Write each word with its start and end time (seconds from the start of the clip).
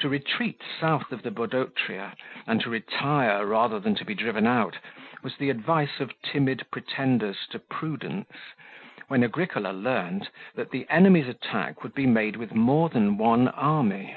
To 0.00 0.10
retreat 0.10 0.60
south 0.78 1.12
of 1.12 1.22
the 1.22 1.30
Bodotria, 1.30 2.14
and 2.46 2.60
to 2.60 2.68
retire 2.68 3.46
rather 3.46 3.80
than 3.80 3.94
to 3.94 4.04
be 4.04 4.12
driven 4.14 4.46
out, 4.46 4.76
was 5.22 5.38
the 5.38 5.48
advice 5.48 5.98
of 5.98 6.12
timid 6.20 6.66
pretenders 6.70 7.46
to 7.52 7.58
prudence, 7.58 8.30
when 9.08 9.24
Agricola 9.24 9.72
learnt 9.72 10.28
that 10.56 10.72
the 10.72 10.86
enemy's 10.90 11.28
attack 11.28 11.82
would 11.82 11.94
be 11.94 12.04
made 12.04 12.36
with 12.36 12.54
more 12.54 12.90
than 12.90 13.16
one 13.16 13.48
army. 13.48 14.14